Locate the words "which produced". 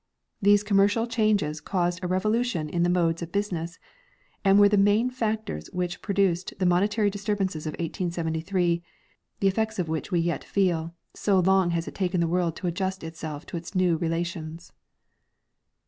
5.73-6.55